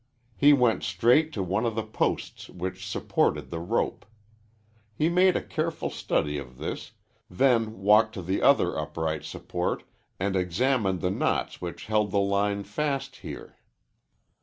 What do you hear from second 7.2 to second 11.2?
then walked to the other upright support and examined the